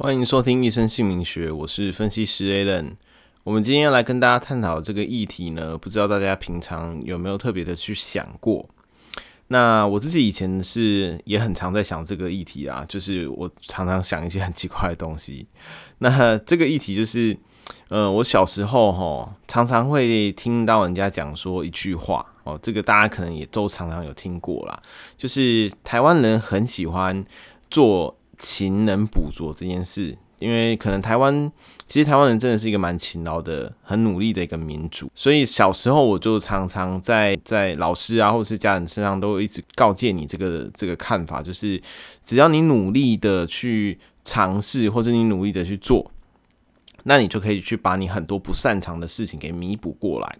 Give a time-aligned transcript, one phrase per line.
[0.00, 2.92] 欢迎收听一生姓名学，我是分析师 Alan。
[3.42, 8.64] 我们今天要来跟大家探讨这个议题呢，不知道大家平常有没有特别的去想过？
[9.48, 15.48] 那我自己以前是也很常在想这个议题啊，就是我常常想一些很奇怪的东西。
[15.98, 17.36] 那这个议题就是，
[17.88, 24.80] 呃，我小时候齁，常常会听到人家讲说一句话哦，这个大家可能也都常常有听过啦，
[25.16, 27.24] 就是台湾人很喜欢
[27.68, 28.14] 做。
[28.38, 31.50] 勤能补拙这件事，因为可能台湾
[31.86, 41.80] 其实台湾人真的是一个蛮勤劳的、很努力的一个民族，所以小时候我就常常在在老师啊或是家人身上都一直告诫你这个这个看法，就是
[42.22, 46.10] 只要你努力的去尝试，或者你努力的去做，
[47.04, 50.38] 那你就可以去把你很多不擅长的事情给弥补过来。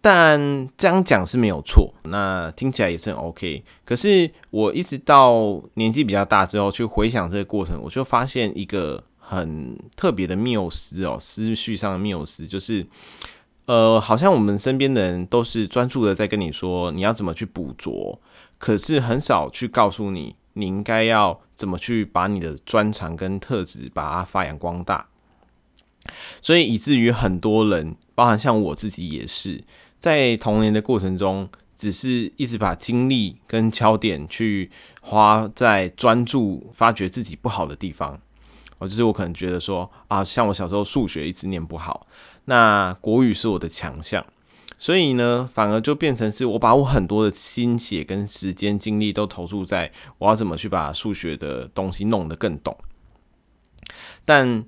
[0.00, 3.64] 但这样讲是没有错，那听起来也是很 OK。
[3.84, 12.86] 可是我一直到年纪比较大之后，去回想这个过程，我就发现一个很特别的谬思哦，思绪上的谬思，就是
[13.66, 18.20] 呃，好像我们身边的人都是专注的在跟你说你要怎么去捕捉，
[18.56, 25.08] 可是很少去告诉你你应该要怎么去把你的专长跟特质把它发扬光大。
[26.40, 29.64] 所以以至于很多人，包含像我自己也是。
[29.98, 38.20] 在童年的过程中，只是一直把精力跟焦点去花在专注发掘自己不好的地方。
[38.78, 42.06] 哦，就是我可能觉得说啊，像我小时候数学一直念不好，
[42.44, 44.24] 那国语是我的强项，
[44.78, 52.76] 所以呢，反而就变成是我把我很多的心血跟时间精力都投注在我要怎么去把数学的东西弄得更懂。
[54.24, 54.64] 但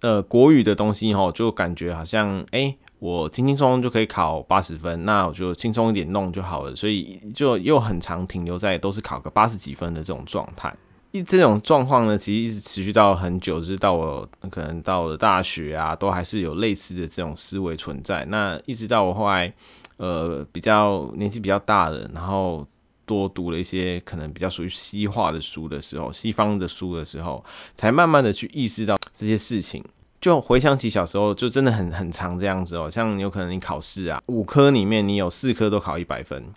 [0.00, 2.76] 呃，国语的东西齁，就感觉好像哎。
[2.98, 10.74] 我轻轻松松就可以考八十分，那我就轻松一点弄就好了，所以就又很常停留在都是考个八十几分的这种状态。
[11.10, 18.24] 一这种状况呢，其实一直持续到很久，就是到我可能到了大学啊，都还是有类似的这种思维存在。
[18.26, 19.50] 那一直到我后来
[19.96, 22.66] 呃比较年纪比较大的，然后
[23.06, 27.42] 多读了一些可能比较属于西化的书的时候，西方的书的时候，
[27.74, 29.82] 才慢慢的去意识到这些事情。
[30.20, 32.90] 就回想起小时候，就真的很很长这样子哦。
[32.90, 36.52] 像有可能你考试啊，五科里面你有四科都考一百分，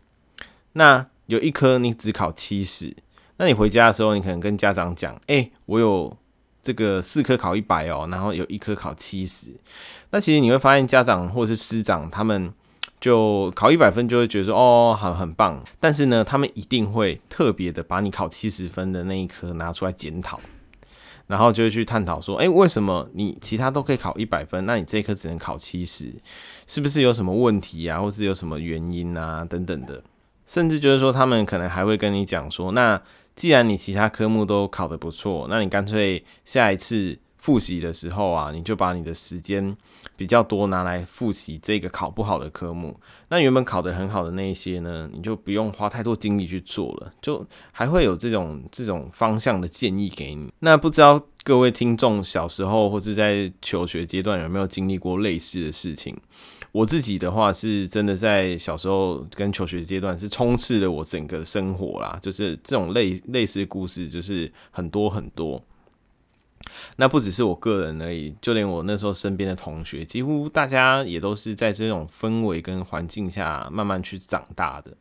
[0.73, 2.95] 那有一科你只考七十，
[3.37, 6.17] 那你回家的时候，你可能跟家长讲，哎、我有
[6.61, 9.53] 这个四科考一百哦，然后有一科考七十。
[10.09, 12.51] 那其实你会发现，家长或者是师长他们
[12.99, 15.63] 就考一百分就会觉得说，哦，很很棒。
[15.79, 20.39] 但是呢，他们一定会特别的把你考七十分的那一科拿出来检讨。
[21.31, 26.11] 然后就会去探讨说，诶，为什么你其他都可以考一百分，那你这一科只能考七十，
[26.67, 30.03] 是不是有什么问题啊，或是有什么原因啊，等等的。
[30.45, 33.01] 甚至就是说，他们可能还会跟你讲说，那
[33.33, 39.75] 既然你其他科目都考得不错，那你干脆下一次复习的时候啊，你就把你的时间
[40.15, 42.97] 比较多拿来复习这个考不好的科目。
[43.29, 50.53] 那原本考得很好的那一些呢，你就不用花太多精力去做了，就还会有这种这种方向的建议给你。
[50.59, 56.15] 那不知道各位听众小时候或是在求学阶段有没有经历过类似的事情？
[56.71, 65.61] 我自己的话是真的在小时候跟求学阶段是充斥了我整个生活啦，就是这种类类似的故事就是很多很多。
[66.97, 74.91] 那不只是我个人而已，就连我那时候身边的同学，几乎大家也都是在这种氛围跟环境下慢慢去长大的。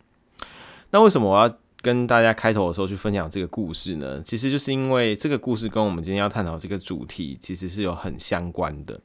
[0.91, 4.23] 那为什么我要跟大家开头的时候去分享这个故事呢？
[4.23, 9.01] 其实就是因为这个故事跟我们今天要探讨这个主题其实是有很相关的，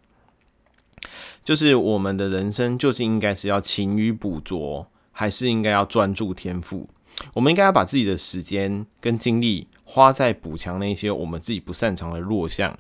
[1.44, 6.90] 就是我们的人生究竟应该是要勤于捕捉，还是应该要专注天赋？
[7.34, 12.78] 我们应该要把自己的时间跟精力花在补强那些我们自己不擅长的弱项，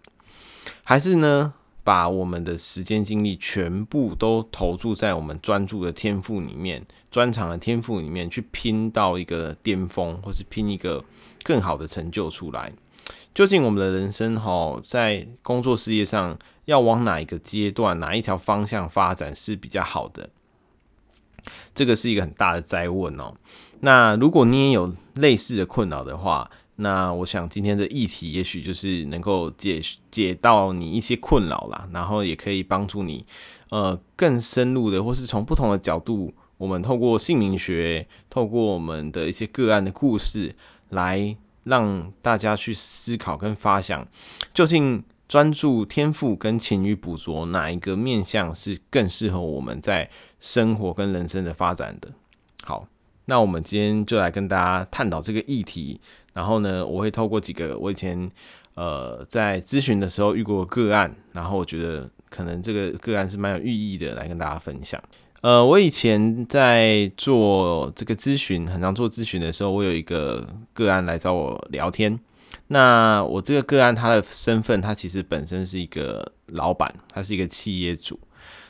[0.83, 1.53] 还是呢，
[1.83, 11.03] 把我们的时间精力全部都投注在我们专注的天赋里面、专长的天赋里面去拼到一个巅峰，或是拼一个
[11.43, 12.73] 更好的成就出来？
[13.33, 20.29] 究竟我们的人生哈，在工作事业上要往哪一个阶段、哪一条方向发展是比较好的？
[21.75, 23.35] 这个是一个很大的哉问哦。
[23.81, 29.81] 那如果你也有类似的困扰的话，那我想今天的议题也许就是能够解
[30.11, 33.25] 解到你一些困扰啦，然后也可以帮助你，
[33.69, 40.55] 呃，更深入的，或是从不同的角度，我们透过姓名学，透过我们的一些个案的故事，
[40.89, 44.05] 来让大家去思考跟发想，
[44.53, 50.09] 究竟专注天赋跟勤于捕捉哪一个面向是更适合我们在
[50.41, 52.11] 生活跟人生的发展的。
[52.63, 52.87] 好。
[53.25, 55.99] 那我们今天就来跟大家探讨这个议题，
[56.33, 58.29] 然后呢，我会透过几个我以前
[58.75, 65.01] 呃在咨询的时候遇过个案，然后我觉得可能这个个案是蛮有寓意的，来跟大家分享。
[65.41, 72.19] 呃，我以前在做这个咨询，很常做咨询的时候，我有一个个案来找我聊天。
[72.67, 78.19] 那我这个个案他的身份，他其实本身是一个老板，他是一个企业主。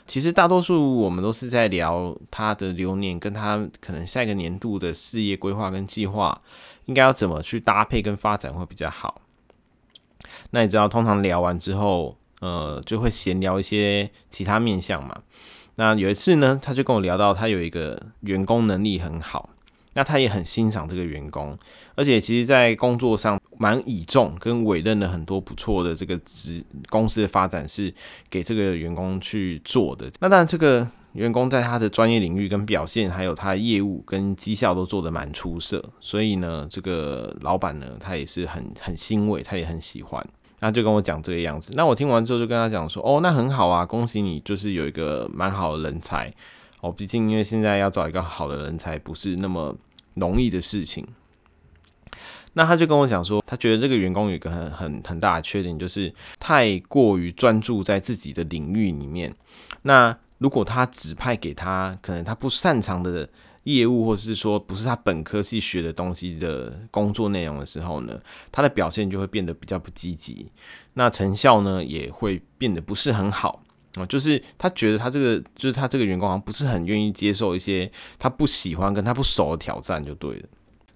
[0.06, 6.42] 其实大多数我们都是在聊他的流年，跟他可能下一个年度的事业规划跟计划，
[6.86, 9.22] 应该要怎么去搭配跟发展会比较好。
[10.52, 15.22] 那你知道，通常聊完之后，呃，就会闲聊一些其他面向嘛。
[15.76, 19.50] 那有一次呢，他就跟我聊到，他有一个员工能力很好。
[19.98, 21.58] 那他也很欣赏这个员工，
[21.96, 27.94] 而且其实，在工作上蛮倚重跟委任了很多不错的这个职公司的发展是
[28.30, 30.10] 给这个员工去做的。
[30.20, 40.26] 那当然，这个员工在他的专业领域跟表现，还有他业务跟绩效都做得蛮出色，所以呢，这个老板呢，他也是很很欣慰，他也很喜欢。
[40.60, 41.72] 那就跟我讲这个样子。
[41.76, 46.34] 那我听完之后就跟他讲说：“哦，那很好啊，恭喜你，就是有一个蛮好的人才。”
[46.82, 49.76] 哦，毕竟因为现在要找一个好的人才不是那么
[50.16, 51.06] 容易的事情。
[52.58, 59.34] 那他就跟我讲说，他觉得这个员工有一个很很很大的缺点，就是太过于专注在自己的领域里面。
[59.84, 63.28] 那如果他指派给他可能他不擅长的
[63.64, 68.18] 业务，或是说不是他本科系学的东西的工作内容的时候呢，
[68.52, 70.50] 他的表现就会变得比较不积极，
[70.94, 73.62] 那成效呢也会变得不是很好。
[73.96, 80.48] 啊，就是他觉得他这个，就是他这个员工好像不是很愿意接受一些他不喜欢跟他不熟的挑战，就对了。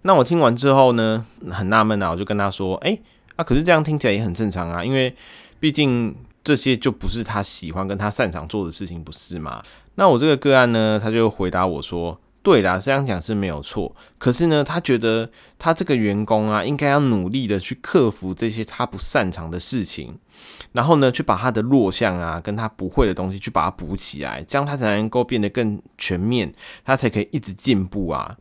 [0.04, 2.98] 那我听完之后呢，很纳闷啊，我就跟他说，哎，
[3.36, 5.14] 啊，可是这样听起来也很正常啊，因为
[5.60, 9.62] 毕竟这些就不是他喜欢跟他擅长做的事情，不是吗？
[9.96, 12.20] 那我这个个案呢，他就回答我说。
[12.42, 13.94] 对啦，这样讲是没有错。
[14.18, 15.30] 可是呢，他觉得
[15.60, 20.18] 他这个员工啊，应该要努力的去克服这些他不擅长的事情，
[20.72, 26.52] 然后呢，去把他的弱项啊，跟他不会的东西去把它补起来，这样他才能够变得更全面，
[26.86, 28.38] 他才可以一直进步啊。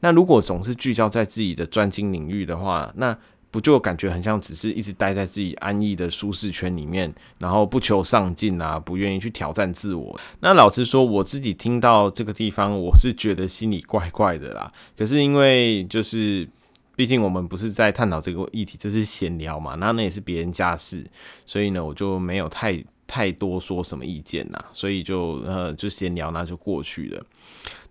[0.00, 3.16] 那如果总是聚焦在自己的专精领域的话，那
[3.50, 10.20] 不就感觉很像只是一直待在自己安逸的舒适圈里面，然后不求上进啊，不愿意去挑战自我。
[10.40, 14.70] 那老实说，我自己听到这个地方，我是觉得心里怪怪的啦。
[14.96, 16.46] 可是因为就是，
[16.94, 21.02] 毕竟我们不是在探讨这个议题，这是闲聊嘛，那那也是别人家事，
[21.46, 27.24] 所以呢，我就没有太太多说什么意见呐，所以就呃就闲聊，那就过去了。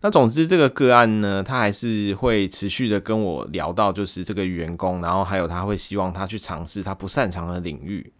[0.02, 8.14] 那总之，这个个案呢，他还是会持续的跟我聊到，就是这个员工，然后还有他会希望他去尝试他不擅长的领域。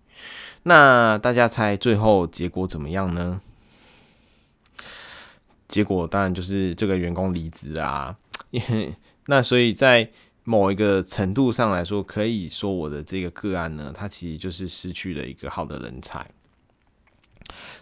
[0.64, 3.40] 那大家猜最后结果怎么样呢？
[5.68, 8.18] 结果当然就是这个员工离职啊。
[9.28, 10.10] 那所以在
[10.46, 16.26] 某一个程度上来说，可以说我的这个个案呢，他其实就是失去了一个好的人才。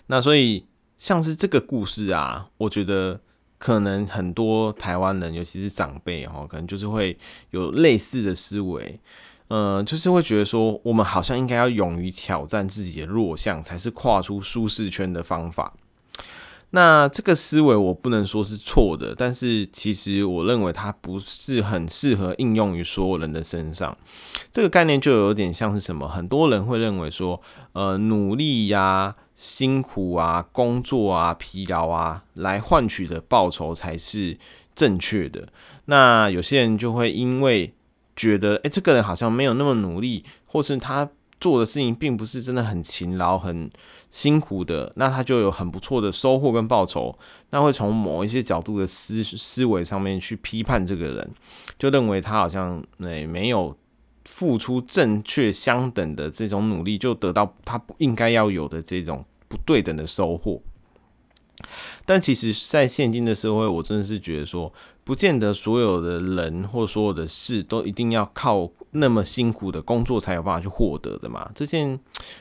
[0.07, 0.65] 那所以
[0.97, 3.19] 像是这个故事啊，我觉得。
[3.57, 7.17] 可能很多台湾人，尤其是长辈哈，可能就是会
[7.51, 8.99] 有类似的思维，
[9.47, 15.73] 嗯，就是会觉得说，我们好像应该要勇于挑战自己的弱项，才是跨出舒适圈的方法。
[16.75, 23.97] 那这个思维我不能说是错的，但是其实我认为它不是很适合应用于所有人的身上。
[24.51, 26.07] 这个概念就有点像是什么？
[26.09, 27.41] 很多人会认为说，
[27.71, 29.15] 呃，努力呀。
[29.35, 34.37] 辛苦啊，工作啊，疲劳啊，来换取的报酬才是
[34.73, 35.49] 正确的。
[35.87, 37.73] 那有些人就会因为
[38.15, 43.69] 觉得，诶，这个人好像没有那么努力，或是他做的事情并不是真的很勤劳、很
[44.15, 47.13] 辛苦的，那他就有很不错的收获跟报酬。
[47.49, 51.31] 那会从某一些角度的思思维上面去批判这个人，
[51.77, 53.75] 就认为他好像没没有。
[54.27, 60.59] 付出正确相等的这种努力，就得到他不应该要有的这种不对等的收获。
[62.05, 64.71] 但其实，在现今的社会，我真的是觉得说，
[65.03, 71.49] 不见得所有的人或所有的事都一定要靠那么辛苦的工作才有办法去获得的嘛。
[71.53, 71.99] 这件，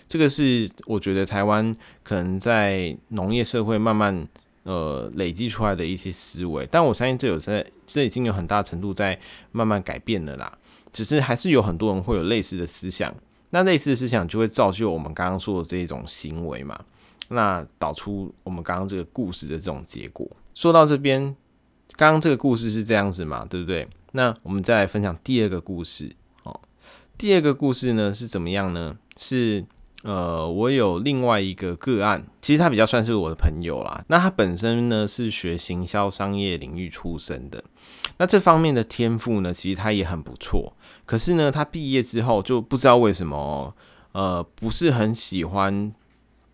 [0.09, 4.27] 这个是我觉得台湾可能在农业社会慢慢
[4.65, 6.67] 呃累积出来的一些思维。
[6.71, 9.19] 但我相信，这有在，这已经有很大程度在
[9.53, 10.57] 慢慢改变了啦。
[10.93, 13.13] 只是还是有很多人会有类似的思想，
[13.51, 16.79] 那类似的思想就会造就我们刚刚说的这一种行为嘛，
[17.29, 20.29] 那导出我们刚刚这个故事的这种结果。
[20.55, 21.35] 说到这边，
[21.97, 23.89] 刚刚这个故事是这样子嘛，对不对？
[24.13, 26.15] 那我们再来分享第二个故事。
[26.45, 26.61] 哦，
[27.19, 28.97] 第二个故事呢是怎么样呢？
[29.17, 29.65] 是。
[30.03, 34.05] 呃，我有另外一个个案，其实他比较算是我的朋友啦。
[34.09, 37.65] 那他本身呢是学行销商业领域出身的，
[38.19, 40.77] 那这方面的天赋呢，其实他也很不错。
[41.07, 43.75] 可是呢，他毕业之后就不知道为什么，
[44.13, 45.91] 呃，不是很喜欢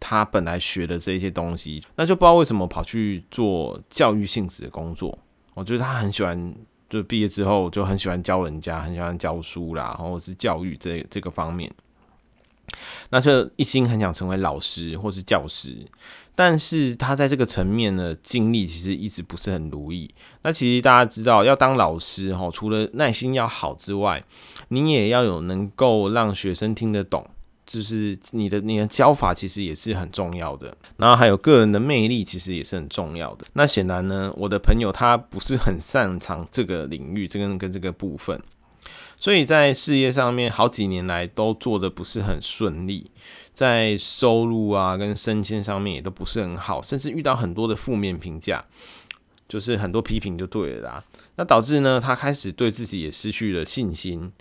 [0.00, 5.16] 他本来学的这些东西，那就不知道为什么跑去做教育性质的工作。
[5.54, 6.54] 我觉得他很喜欢，
[6.88, 11.70] 就毕业之后就很喜欢教人家，很喜欢教书啦，或者是教育这这个方面。
[13.10, 15.76] 那就一心很想成为老师或是教师，
[16.36, 20.08] 但是他在这个层面呢，经历其实一直不是很如意。
[20.42, 24.24] 那其实大家知道，要当老师哈，除了耐心要好之外，
[24.68, 27.28] 你也要有能够让学生听得懂，
[27.72, 30.76] 就是你的你的教法其实也是很重要的。
[30.96, 33.46] 然后还有个人的魅力，其实也是很重要的。
[33.52, 38.42] 那显然呢，我的朋友他不是很擅长这个领域，这个跟这个部分。
[39.16, 43.08] 所以在事业上面，好几年来都做得不是很顺利，
[43.52, 48.64] 在收入啊跟升迁上面也都不是很好，甚至遇到很多的负面评价，
[49.46, 51.04] 就是很多批评就对了啦。
[51.36, 54.32] 那导致呢，他开始对自己也失去了信心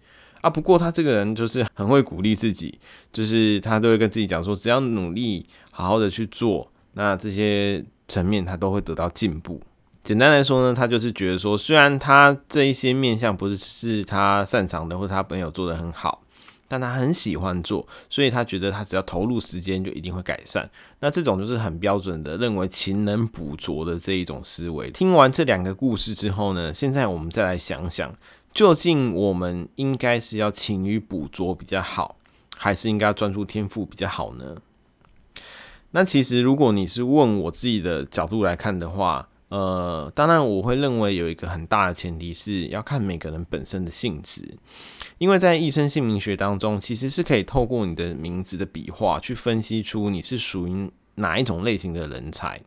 [0.41, 0.50] 啊。
[0.50, 2.79] 不过他这个人就是很会鼓励自己，
[3.12, 9.62] 就是他都会跟自己讲说，只要努力好好的去做，那这些层面他都会得到进步。
[10.01, 16.24] 简单来说呢，他就是觉得说，虽然他这一些面相不是是他擅长的，或者他朋友做得很好，
[16.67, 20.67] 但他很喜欢做，所以他觉得他只要投入时间就一定会改善。
[21.01, 24.89] 那这种就是很标准的认为勤能补拙的这一种思维。
[24.89, 28.12] 听完这两个故事之后呢，现在我们再来想想，
[28.53, 32.18] 究竟我们应该是要勤于捕捉比较好，
[32.58, 34.58] 还是应该专注天赋比较好呢？
[35.91, 44.58] 那其实如果你是问我自己的角度来看的话，呃，当然，我会认为有一个很大的前提是要看每个人本身的性质，
[45.18, 52.62] 因为在一生姓名学当中，其实是可以透过你的名字的笔画去分析出你是属于哪一种类型的人才，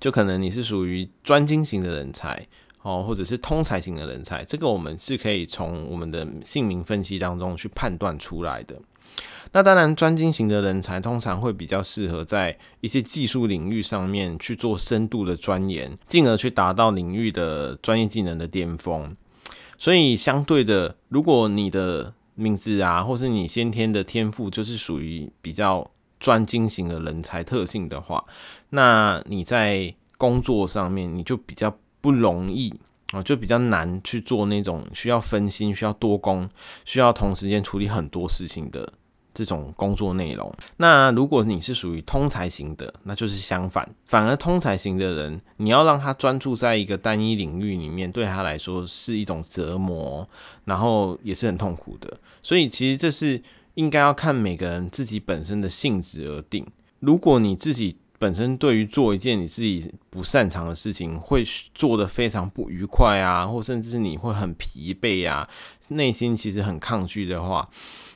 [0.00, 2.46] 就可能你是属于专精型的人才
[2.84, 8.78] 哦，或者是通才型的人才，这个我们是可以从我们的姓名分析当中去判断出来的。
[9.52, 19.16] 那当然，专精型的人才通常会比较适合在一些技术领域上面去做深度的钻研，进而去达到领域的专业技能的巅峰。
[19.78, 28.24] 所以，相对的，如果你的名字啊，或是你先天的天赋就是属于比较专精型的人才特性的话，
[28.70, 32.70] 那你在工作上面你就比较不容易
[33.12, 36.46] 啊，就比较难去做那种需要分心、需要多工、
[36.84, 38.92] 需要同时间处理很多事情的。
[39.32, 50.28] 这种工作内容，那如果你是属于通才型的，那就是相反，反而通才型的人，你要让他专注在一个单一领域里面，对他来说是一种折磨，
[50.66, 52.16] 然后也是很痛苦的。
[52.44, 53.42] 所以其实这是
[53.74, 56.64] 应该要看每个人自己本身的性质而定。
[57.00, 65.46] 如果你自己本身对于做一件你自己不擅长的事情，会做得非常不愉快啊，或甚至是你会很疲惫啊，
[65.88, 67.68] 内心其实很抗拒的话。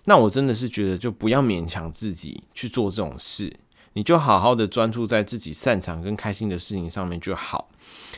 [0.07, 3.55] 那我真的是觉得，就不要勉强自己去做这种事，
[3.93, 7.69] 你就好好的专注在自己擅长跟开心的事情上面就好，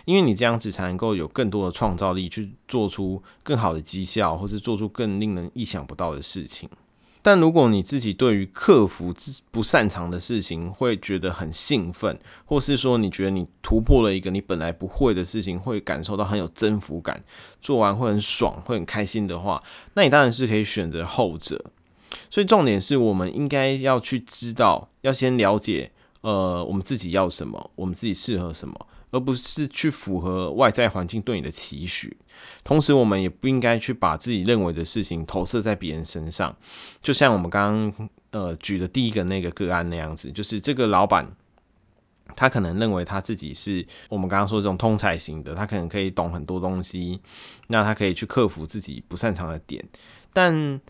[0.04, 6.70] 因为你这样子才能够有更多的创造力去做出更好的绩效，或是做出更令人意想不到的事情。
[7.22, 9.14] 但如果你自己对于克服
[9.50, 17.22] 不擅长的事情会觉得很兴奋，或是说你觉得你突破了一个你本来不会的事情，会感受到很有征服感，
[17.60, 19.62] 做完会很爽，会很开心的话，
[19.94, 21.62] 那你当然是可以选择后者。
[22.28, 28.74] 所以重点是我们应该要去知道，要先了解，呃，我们自己要什么，我们自己适合什么，
[29.11, 32.17] 而不是去符合外在环境对你的期许。
[32.64, 36.57] 同时，我们也不应该去把自己认为的事情投射在别人身上。
[37.02, 41.31] 就像我们刚刚呃举的第一个那个个案那样子，就是这个老板，
[42.37, 47.21] 他可能认为他自己是我们刚刚说这种通才型的，他可能可以懂很多东西，
[47.69, 49.85] 那他可以去克服自己不擅长的点，
[50.33, 50.81] 但。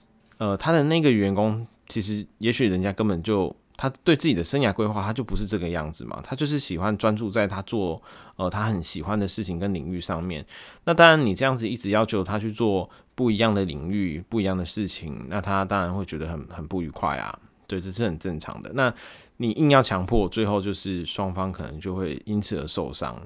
[0.41, 6.21] 呃，他的那个员工其实，也许人家根本就他对自己的生涯规划，他就不是这个样子嘛。
[6.23, 8.03] 他就是喜欢专注在他做
[8.37, 10.45] 呃他很喜欢的事情跟领域上面。
[10.85, 17.39] 那当然，你这样子一直要求他去做不一样的领域、不一样的事情，那他当然会觉得很很不愉快啊。
[17.67, 18.71] 对，这是很正常的。
[18.75, 18.93] 那
[19.39, 23.19] 你硬要强迫，最后就是双方可能就会因此而受伤。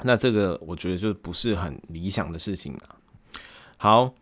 [0.00, 2.96] 那这个我觉得就不是很理想的事情了。
[3.76, 4.14] 好。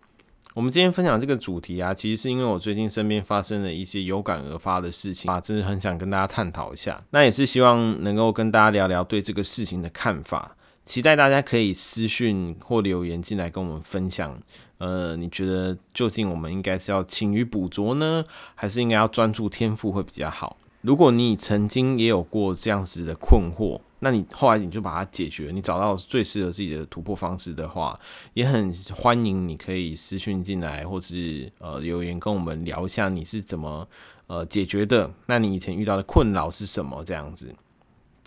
[0.54, 7.00] 我们今天分享这个主题啊，其实是因为我最近身边发生了一些有感而发的事情啊，真的很想跟大家探讨一下。
[7.10, 14.36] 那也是希望能够跟大家聊聊对这个事情的看法，期待大家可以私讯或留言进来跟我们分享。
[14.78, 18.24] 呃，你觉得究竟我们应该是要勤于补拙呢，
[18.56, 20.56] 还是应该要专注天赋会比较好？
[20.80, 27.98] 如果你曾经也有过这样子的困惑，那你后来你就把它解决，你找到最适合自己的突破方式的话，
[28.34, 33.88] 也很欢迎你可以私讯进来，或是呃留言跟我们聊一下你是怎么
[34.26, 35.10] 呃解决的。
[35.26, 37.04] 那你以前遇到的困扰是什么？
[37.04, 37.54] 这样子。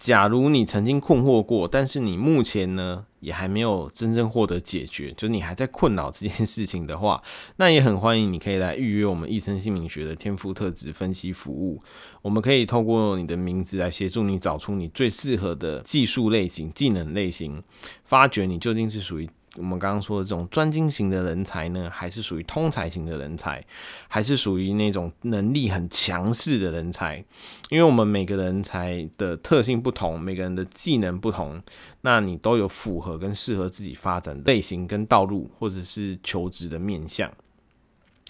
[0.03, 7.23] 假如你曾经困惑过，但是你目前呢也还没有真正获得解决，就你还在困扰这件事情的话，
[7.55, 11.81] 那也很欢迎你可以来预约我们一生姓名学的天赋特质分析服务。
[12.21, 17.63] 我们可以透过你的名字来协助你找出你最适合的技术类型、技能类型，
[18.03, 19.29] 发掘你究竟是属于。
[19.57, 23.63] 我们刚刚说的这种专精型的人才呢，还是属于通才型的人才，
[24.07, 27.23] 还是属于那种能力很强势的人才？
[27.69, 31.61] 因为我们每个人才的特性不同，每个人的技能不同，
[32.01, 37.31] 那你都有符合跟适合自己发展类型跟道路，或者是求职的面向。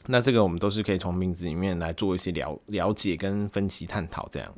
[0.08, 4.28] 那这个我们都是可以从名字里面来做一些了了解跟分析探讨。
[4.30, 4.54] 这样，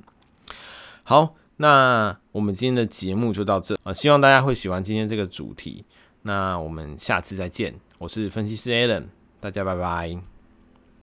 [1.03, 5.85] 好，那我们今天的节目就到这啊，希望大家会喜欢今天这个主题。
[6.27, 9.03] 那我们下次再见，我是分析师 Alan，
[9.39, 10.34] 大家拜拜。